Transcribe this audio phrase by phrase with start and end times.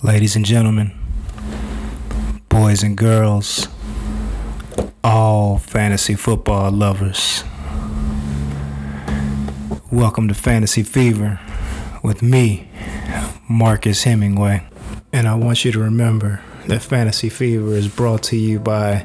[0.00, 0.92] Ladies and gentlemen,
[2.48, 3.66] boys and girls,
[5.02, 7.42] all fantasy football lovers,
[9.90, 11.40] welcome to Fantasy Fever
[12.04, 12.70] with me,
[13.48, 14.62] Marcus Hemingway.
[15.12, 19.04] And I want you to remember that Fantasy Fever is brought to you by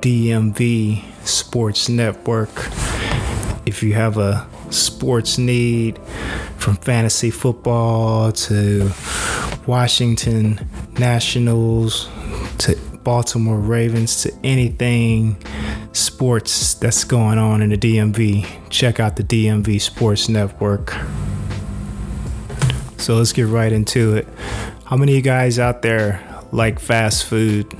[0.00, 2.50] DMV Sports Network.
[3.64, 6.00] If you have a sports need
[6.56, 8.90] from fantasy football to
[9.66, 12.08] Washington Nationals
[12.58, 15.36] to Baltimore Ravens to anything
[15.92, 20.94] sports that's going on in the DMV, check out the DMV Sports Network.
[22.98, 24.28] So let's get right into it.
[24.84, 26.22] How many of you guys out there
[26.52, 27.72] like fast food?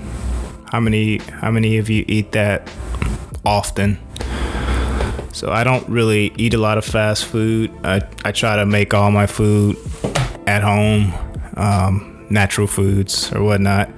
[0.73, 2.71] How many how many of you eat that
[3.45, 3.99] often?
[5.33, 7.71] So I don't really eat a lot of fast food.
[7.85, 9.77] I, I try to make all my food
[10.47, 11.13] at home,
[11.57, 13.91] um, natural foods or whatnot.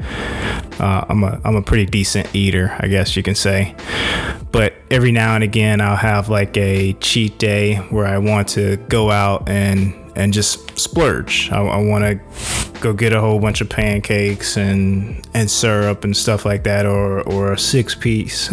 [0.80, 3.74] Uh, I'm a I'm a pretty decent eater, I guess you can say.
[4.50, 8.77] But every now and again, I'll have like a cheat day where I want to
[8.88, 11.50] go out and and just splurge.
[11.52, 16.16] I, I want to go get a whole bunch of pancakes and and syrup and
[16.16, 18.52] stuff like that, or or a six piece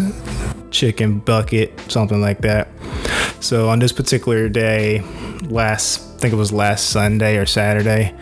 [0.70, 2.68] chicken bucket, something like that.
[3.40, 5.00] So on this particular day,
[5.42, 8.14] last think it was last Sunday or Saturday,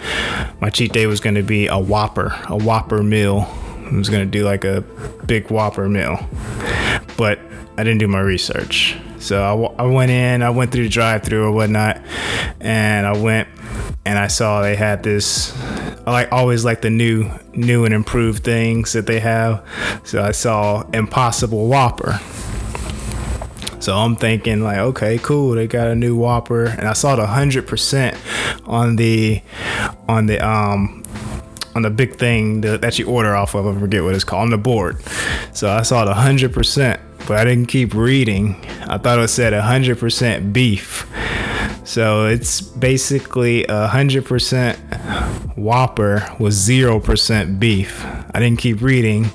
[0.60, 3.52] my cheat day was going to be a Whopper, a Whopper meal.
[3.76, 4.82] I was going to do like a
[5.26, 6.18] big Whopper meal,
[7.16, 7.40] but
[7.76, 8.96] I didn't do my research.
[9.18, 9.42] So
[9.76, 12.00] I, I went in, I went through the drive-through or whatnot,
[12.60, 13.48] and I went
[14.04, 15.52] and I saw they had this.
[16.06, 19.66] I like always like the new, new and improved things that they have.
[20.04, 22.20] So I saw Impossible Whopper.
[23.88, 25.54] So I'm thinking like, okay, cool.
[25.54, 28.18] They got a new Whopper, and I saw the hundred percent
[28.66, 29.40] on the
[30.06, 31.02] on the um
[31.74, 33.66] on the big thing that, you order off of.
[33.66, 35.02] I forget what it's called on the board.
[35.54, 38.62] So I saw the hundred percent, but I didn't keep reading.
[38.82, 41.06] I thought it said hundred percent beef.
[41.84, 44.78] So it's basically a hundred percent
[45.56, 48.04] Whopper with zero percent beef.
[48.04, 49.30] I didn't keep reading,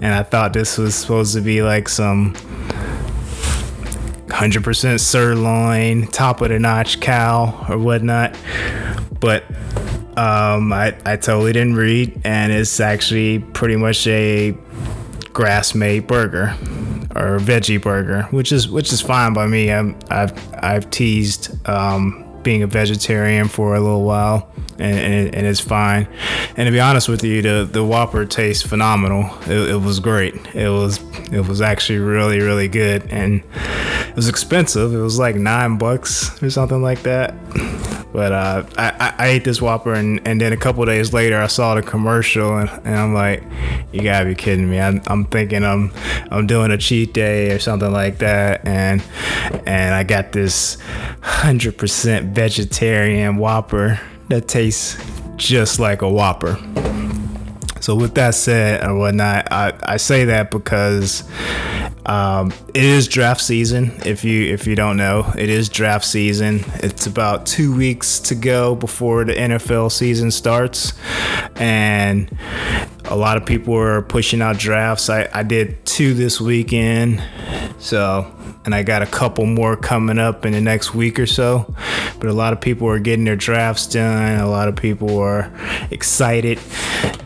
[0.00, 2.34] and I thought this was supposed to be like some
[4.32, 8.36] 100% sirloin, top of the notch cow or whatnot.
[9.20, 9.44] But
[10.16, 14.56] um, I, I totally didn't read, and it's actually pretty much a
[15.32, 16.54] grass made burger
[17.14, 19.70] or veggie burger, which is which is fine by me.
[19.70, 25.46] I'm, I've I've teased um, being a vegetarian for a little while, and, and, and,
[25.46, 26.08] it's fine.
[26.56, 29.30] And to be honest with you, the the Whopper tastes phenomenal.
[29.42, 30.34] It, it, was great.
[30.54, 31.00] It was
[31.32, 33.42] it was actually really really good, and
[34.08, 34.94] it was expensive.
[34.94, 37.34] It was like nine bucks or something like that.
[38.12, 41.46] But uh, I, I ate this Whopper, and, and then a couple days later, I
[41.46, 43.42] saw the commercial, and, and I'm like,
[43.90, 44.78] you gotta be kidding me!
[44.78, 45.92] I'm, I'm thinking I'm
[46.30, 49.02] I'm doing a cheat day or something like that, and
[49.66, 50.76] and I got this
[51.22, 55.02] hundred percent vegetarian Whopper that tastes
[55.36, 56.58] just like a Whopper.
[57.80, 61.24] So with that said or whatnot, I, I say that because
[62.06, 63.92] um, it is draft season.
[64.04, 66.64] If you if you don't know, it is draft season.
[66.82, 70.94] It's about two weeks to go before the NFL season starts,
[71.56, 72.36] and
[73.04, 75.08] a lot of people are pushing out drafts.
[75.08, 77.22] I, I did two this weekend,
[77.78, 78.34] so
[78.64, 81.72] and I got a couple more coming up in the next week or so.
[82.18, 84.40] But a lot of people are getting their drafts done.
[84.40, 85.52] A lot of people are
[85.92, 86.58] excited,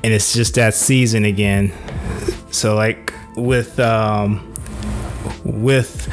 [0.04, 1.72] and it's just that season again.
[2.50, 4.54] So like with um,
[5.46, 6.12] with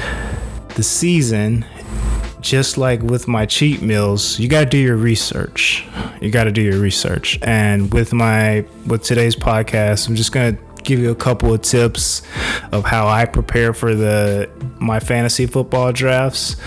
[0.75, 1.65] the season,
[2.41, 5.85] just like with my cheat meals, you got to do your research.
[6.21, 7.39] You got to do your research.
[7.41, 11.61] And with my with today's podcast, I'm just going to give you a couple of
[11.61, 12.21] tips
[12.71, 14.49] of how I prepare for the
[14.79, 16.57] my fantasy football drafts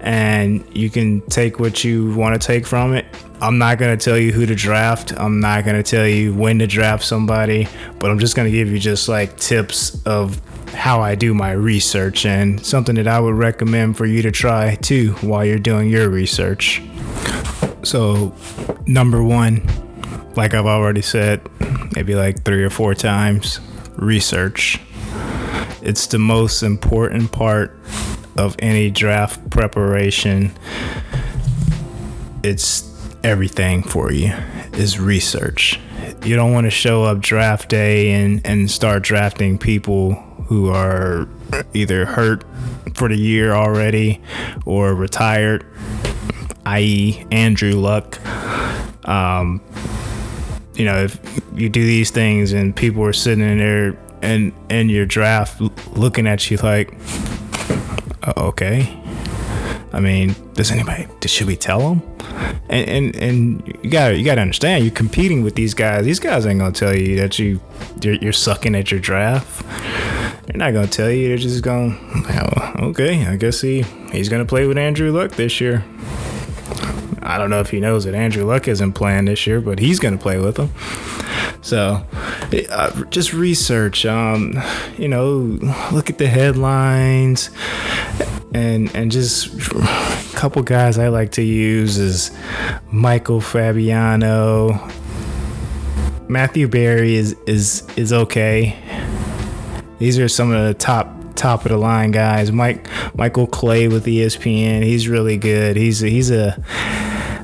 [0.00, 3.06] and you can take what you want to take from it.
[3.40, 5.14] I'm not going to tell you who to draft.
[5.16, 7.66] I'm not going to tell you when to draft somebody,
[7.98, 10.40] but I'm just going to give you just like tips of
[10.72, 14.74] how I do my research and something that I would recommend for you to try
[14.76, 16.82] too while you're doing your research.
[17.82, 18.34] So,
[18.86, 19.66] number one,
[20.36, 21.42] like I've already said,
[21.94, 23.60] maybe like three or four times,
[23.96, 24.80] research.
[25.82, 27.78] It's the most important part
[28.36, 30.52] of any draft preparation.
[32.42, 32.88] It's
[33.22, 34.32] everything for you
[34.72, 35.78] is research.
[36.24, 40.22] You don't want to show up draft day and, and start drafting people
[40.52, 41.26] who are
[41.72, 42.44] either hurt
[42.92, 44.20] for the year already
[44.66, 45.64] or retired,
[46.66, 48.20] i.e., Andrew Luck.
[49.08, 49.62] Um,
[50.74, 51.18] you know, if
[51.54, 55.58] you do these things and people are sitting in there and in your draft
[55.96, 56.92] looking at you like,
[58.26, 58.98] oh, okay.
[59.94, 61.06] I mean, does anybody?
[61.26, 62.02] Should we tell them?
[62.68, 66.04] And and and you got you got to understand, you're competing with these guys.
[66.04, 67.60] These guys ain't gonna tell you that you
[68.02, 69.64] you're, you're sucking at your draft.
[70.46, 71.28] They're not gonna tell you.
[71.28, 75.60] They're just going, oh, okay, I guess he he's gonna play with Andrew Luck this
[75.60, 75.84] year.
[77.22, 80.00] I don't know if he knows that Andrew Luck isn't playing this year, but he's
[80.00, 80.70] gonna play with him.
[81.62, 82.04] So,
[82.70, 84.04] uh, just research.
[84.04, 84.60] Um,
[84.98, 85.58] you know,
[85.92, 87.50] look at the headlines,
[88.52, 92.32] and and just a couple guys I like to use is
[92.90, 94.90] Michael Fabiano.
[96.28, 98.76] Matthew Berry is is is okay.
[99.98, 102.52] These are some of the top top of the line guys.
[102.52, 102.86] Mike
[103.16, 104.82] Michael Clay with ESPN.
[104.82, 105.76] He's really good.
[105.76, 106.62] He's he's a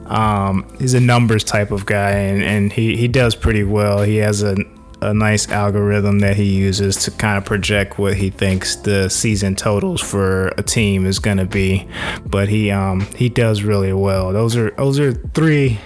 [0.09, 4.03] um, he's a numbers type of guy, and, and he, he does pretty well.
[4.03, 4.57] He has a,
[5.03, 9.55] a nice algorithm that he uses to kind of project what he thinks the season
[9.55, 11.87] totals for a team is going to be.
[12.25, 14.33] But he um, he does really well.
[14.33, 15.79] Those are those are three,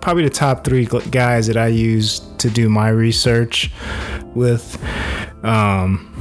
[0.00, 3.70] probably the top three guys that I use to do my research
[4.34, 4.78] with.
[5.46, 6.12] Um,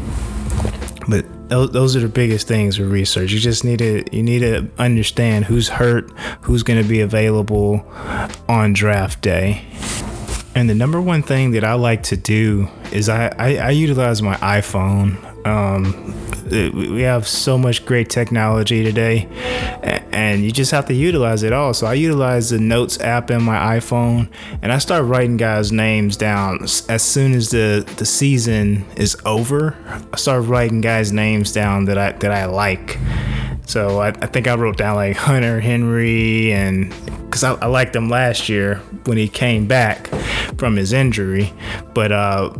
[1.07, 3.31] but those are the biggest things with research.
[3.31, 6.11] You just need to you need to understand who's hurt,
[6.41, 7.85] who's going to be available
[8.47, 9.65] on draft day.
[10.55, 14.21] And the number one thing that I like to do is I, I, I utilize
[14.21, 15.45] my iPhone.
[15.45, 19.27] Um, we have so much great technology today
[20.11, 21.73] and you just have to utilize it all.
[21.73, 24.29] So i utilize the notes app in my iphone
[24.61, 26.63] and i start writing guys names down.
[26.89, 29.75] As soon as the the season is over
[30.13, 32.97] i start writing guys names down that i that i like.
[33.67, 36.93] So I, I think I wrote down like Hunter Henry and
[37.25, 38.75] because I, I liked him last year
[39.05, 40.07] when he came back
[40.57, 41.51] from his injury,
[41.93, 42.53] but uh,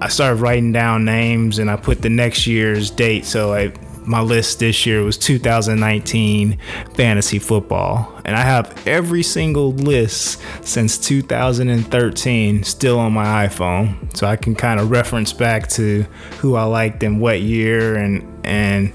[0.00, 3.24] I started writing down names and I put the next year's date.
[3.24, 3.72] So I
[4.08, 6.58] my list this year was 2019
[6.94, 8.10] fantasy football.
[8.24, 14.16] And I have every single list since 2013 still on my iPhone.
[14.16, 16.04] So I can kind of reference back to
[16.38, 18.92] who I liked in what year and and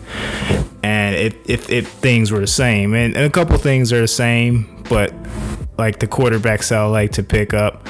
[0.81, 2.95] and if if, if things were the same.
[2.95, 5.13] And, and a couple things are the same, but
[5.77, 7.87] like the quarterbacks I like to pick up,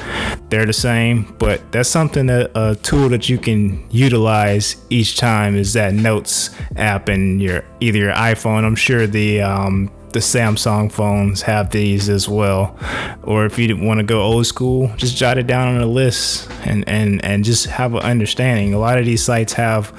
[0.50, 1.36] they're the same.
[1.40, 6.50] But that's something that a tool that you can utilize each time is that Notes
[6.76, 8.64] app in your either your iPhone.
[8.64, 12.78] I'm sure the um, the Samsung phones have these as well.
[13.24, 16.50] Or if you want to go old school, just jot it down on a list
[16.66, 18.74] and, and, and just have an understanding.
[18.76, 19.92] A lot of these sites have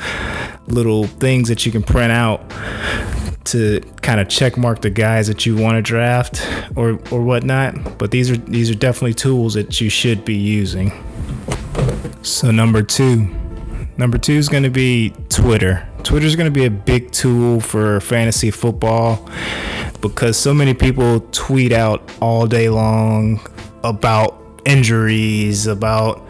[0.69, 2.41] little things that you can print out
[3.45, 6.47] to kind of check mark the guys that you want to draft
[6.77, 7.99] or or whatnot.
[7.99, 10.93] But these are these are definitely tools that you should be using.
[12.23, 13.29] So number two,
[13.97, 15.87] number two is going to be Twitter.
[16.03, 19.29] Twitter is going to be a big tool for fantasy football
[20.01, 23.41] because so many people tweet out all day long
[23.83, 26.23] about injuries, about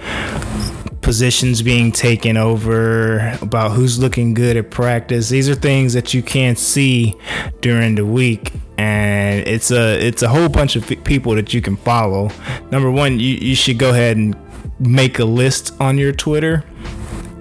[1.05, 5.29] positions being taken over, about who's looking good at practice.
[5.29, 7.15] These are things that you can't see
[7.61, 11.77] during the week and it's a it's a whole bunch of people that you can
[11.77, 12.31] follow.
[12.71, 14.37] Number 1, you, you should go ahead and
[14.81, 16.65] make a list on your Twitter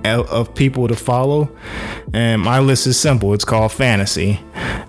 [0.05, 1.49] of people to follow.
[2.13, 3.33] And my list is simple.
[3.33, 4.39] It's called fantasy.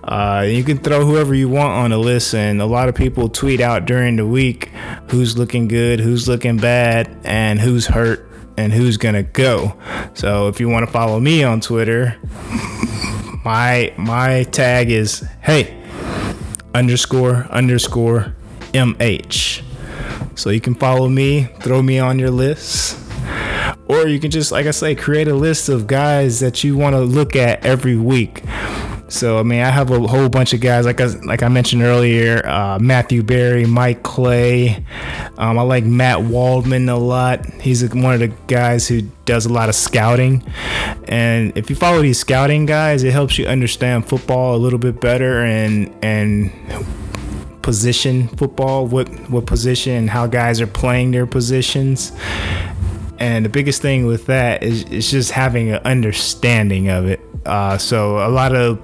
[0.02, 3.28] Uh, you can throw whoever you want on the list, and a lot of people
[3.28, 4.70] tweet out during the week
[5.10, 9.74] who's looking good, who's looking bad, and who's hurt and who's gonna go.
[10.14, 12.16] So if you want to follow me on Twitter,
[13.44, 15.76] my my tag is hey
[16.74, 18.34] underscore underscore
[18.72, 19.62] mh.
[20.36, 22.98] So you can follow me, throw me on your list.
[23.86, 26.94] Or you can just, like I say, create a list of guys that you want
[26.94, 28.42] to look at every week.
[29.08, 31.82] So I mean, I have a whole bunch of guys like I, like I mentioned
[31.82, 34.84] earlier, uh, Matthew Berry, Mike Clay.
[35.36, 37.44] Um, I like Matt Waldman a lot.
[37.60, 40.42] He's one of the guys who does a lot of scouting,
[41.04, 45.00] and if you follow these scouting guys, it helps you understand football a little bit
[45.00, 46.52] better and and
[47.62, 52.12] position football, what what position how guys are playing their positions.
[53.18, 57.20] And the biggest thing with that is, is just having an understanding of it.
[57.46, 58.78] Uh, so a lot of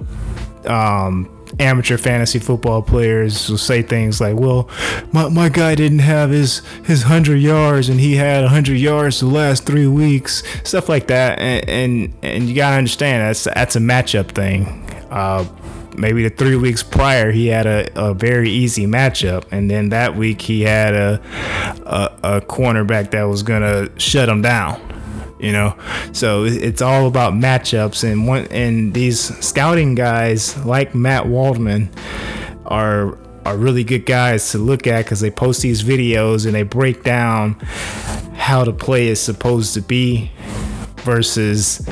[0.67, 4.69] um, amateur fantasy football players will say things like, "Well,
[5.11, 9.27] my, my guy didn't have his his hundred yards, and he had hundred yards the
[9.27, 13.79] last three weeks." Stuff like that, and and, and you gotta understand that's that's a
[13.79, 14.65] matchup thing.
[15.09, 15.45] Uh,
[15.97, 20.15] maybe the three weeks prior he had a, a very easy matchup, and then that
[20.15, 21.21] week he had a
[21.85, 24.79] a, a cornerback that was gonna shut him down.
[25.41, 25.75] You know,
[26.13, 31.89] so it's all about matchups, and one and these scouting guys like Matt Waldman
[32.67, 36.61] are are really good guys to look at because they post these videos and they
[36.61, 37.53] break down
[38.35, 40.31] how the play is supposed to be
[40.97, 41.83] versus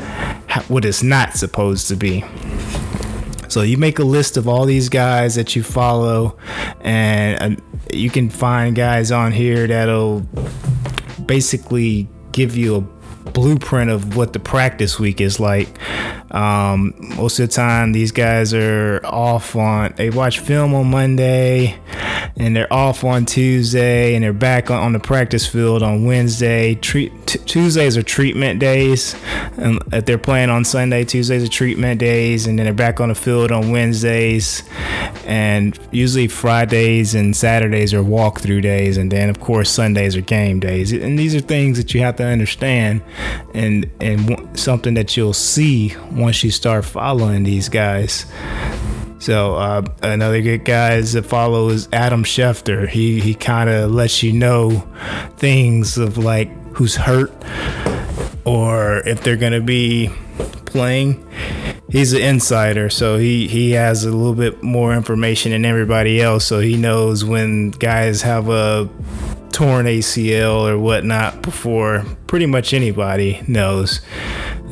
[0.68, 2.24] what it's not supposed to be.
[3.48, 6.38] So you make a list of all these guys that you follow,
[6.82, 7.60] and
[7.91, 10.20] you can find guys on here that'll
[11.25, 12.99] basically give you a
[13.33, 15.69] blueprint of what the practice week is like.
[16.33, 21.79] Um, most of the time, these guys are off on, they watch film on Monday
[22.39, 26.75] and they're off on Tuesday and they're back on, the practice field on Wednesday.
[26.75, 29.13] T- Tuesdays are treatment days.
[29.58, 33.10] And if they're playing on Sunday, Tuesdays are treatment days, and then they're back on
[33.10, 34.63] the field on Wednesdays.
[35.25, 40.60] And usually Fridays and Saturdays are walkthrough days, and then of course Sundays are game
[40.60, 40.93] days.
[40.93, 43.01] And these are things that you have to understand,
[43.53, 48.25] and and something that you'll see once you start following these guys.
[49.20, 52.88] So uh, another good guy to follow is Adam Schefter.
[52.88, 54.88] He he kind of lets you know
[55.36, 57.34] things of like who's hurt
[58.46, 60.10] or if they're gonna be
[60.66, 61.26] playing.
[61.90, 66.46] He's an insider, so he he has a little bit more information than everybody else.
[66.46, 68.90] So he knows when guys have a
[69.52, 74.00] torn ACL or whatnot before pretty much anybody knows.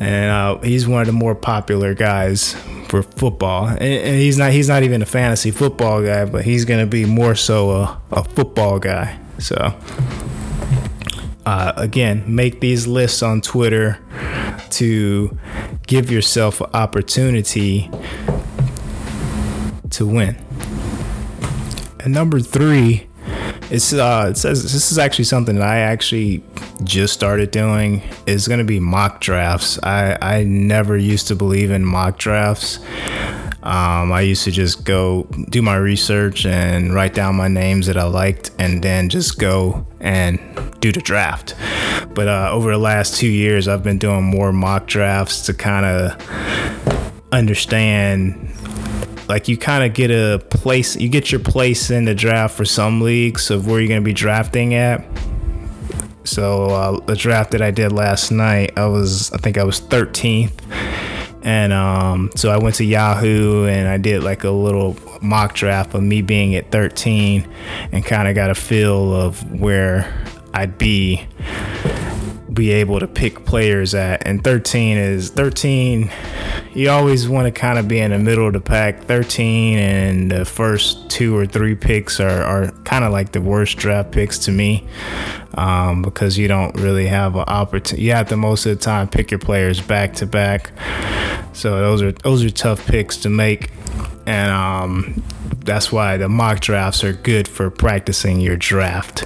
[0.00, 2.56] And uh, he's one of the more popular guys
[2.88, 3.66] for football.
[3.66, 7.04] And, and, he's not he's not even a fantasy football guy, but he's gonna be
[7.04, 9.18] more so a, a football guy.
[9.38, 9.74] So
[11.46, 13.98] uh, again, make these lists on Twitter
[14.70, 15.38] to
[15.86, 17.90] give yourself an opportunity
[19.90, 20.36] to win.
[22.00, 23.07] And number three,
[23.70, 26.42] it's uh, it says this is actually something that I actually
[26.84, 28.02] just started doing.
[28.26, 29.78] Going to be mock drafts.
[29.82, 32.78] I I never used to believe in mock drafts.
[33.62, 37.98] Um, I used to just go do my research and write down my names that
[37.98, 40.40] I liked, and then just go and
[40.80, 41.54] do the draft.
[42.14, 45.84] But uh, over the last two years, I've been doing more mock drafts to kind
[45.84, 48.48] of understand
[49.28, 52.64] like you kind of get a place you get your place in the draft for
[52.64, 55.04] some leagues of where you're going to be drafting at.
[56.24, 59.80] So uh, the draft that i did last night i was i think i was
[59.80, 60.52] 13th
[61.42, 65.94] and um, so i went to yahoo and i did like a little mock draft
[65.94, 67.48] of me being at 13
[67.92, 70.12] and kind of got a feel of where
[70.52, 71.26] i'd be
[72.52, 74.26] be able to pick players at.
[74.26, 76.10] And 13 is 13.
[76.74, 79.04] You always want to kind of be in the middle of the pack.
[79.04, 83.76] 13 and the first two or three picks are, are kind of like the worst
[83.76, 84.86] draft picks to me
[85.54, 88.04] um, because you don't really have an opportunity.
[88.04, 90.72] You have to most of the time pick your players back to back.
[91.52, 93.70] So those are those are tough picks to make,
[94.26, 95.24] and um,
[95.64, 99.24] that's why the mock drafts are good for practicing your draft.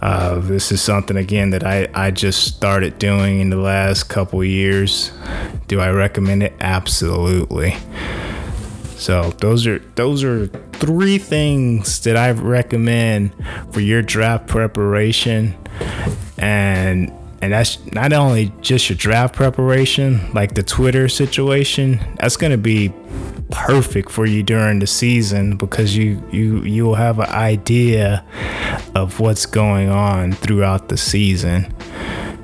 [0.00, 4.44] Uh, this is something again that I, I just started doing in the last couple
[4.44, 5.10] years.
[5.66, 6.54] Do I recommend it?
[6.60, 7.76] Absolutely.
[8.96, 13.32] So those are those are three things that I recommend
[13.72, 15.56] for your draft preparation,
[16.36, 22.00] and and that's not only just your draft preparation, like the Twitter situation.
[22.20, 22.92] That's gonna be
[23.50, 28.24] perfect for you during the season because you you you will have an idea
[28.94, 31.74] of what's going on throughout the season.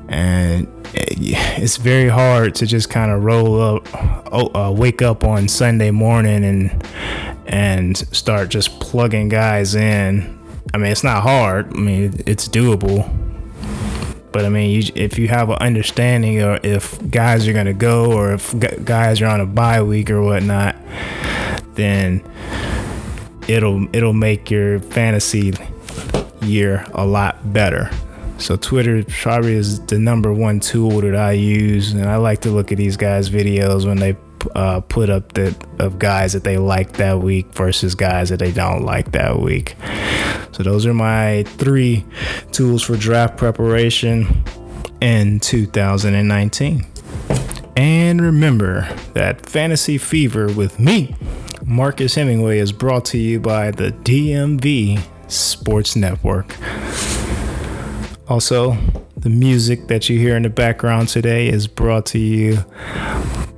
[0.09, 3.89] And it's very hard to just kind of roll up
[4.33, 6.87] uh, wake up on Sunday morning and
[7.47, 10.39] and start just plugging guys in.
[10.73, 11.75] I mean it's not hard.
[11.75, 13.09] I mean it's doable
[14.35, 18.13] but I mean, you, if you have an understanding or if guys are gonna go
[18.13, 18.53] or if
[18.85, 20.75] guys are on a bye week or whatnot,
[21.75, 22.21] then
[23.47, 25.55] it'll it'll make your fantasy
[26.43, 27.89] year a lot better.
[28.39, 32.51] So Twitter probably is the number one tool that I use, and I like to
[32.51, 34.17] look at these guys' videos when they
[34.57, 38.51] uh, put up the of guys that they like that week versus guys that they
[38.51, 39.77] don't like that week.
[40.55, 42.05] So those are my three
[42.53, 44.45] tools for draft preparation
[45.01, 46.87] in 2019.
[47.77, 51.17] And remember that Fantasy Fever with me,
[51.65, 56.57] Marcus Hemingway, is brought to you by the DMV Sports Network.
[58.29, 58.77] Also,
[59.17, 62.59] the music that you hear in the background today is brought to you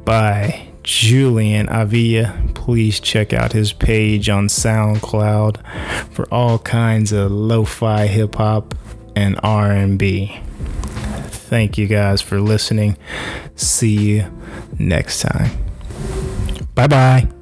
[0.06, 5.64] by Julian Avila please check out his page on SoundCloud
[6.10, 8.74] for all kinds of lo-fi hip hop
[9.14, 10.40] and R&B.
[11.28, 12.96] Thank you guys for listening.
[13.54, 14.32] See you
[14.80, 15.52] next time.
[16.74, 17.35] Bye bye.